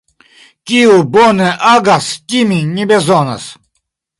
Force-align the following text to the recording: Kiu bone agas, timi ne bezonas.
Kiu 0.69 0.95
bone 1.17 1.49
agas, 1.73 2.09
timi 2.27 2.59
ne 2.73 2.89
bezonas. 2.93 3.45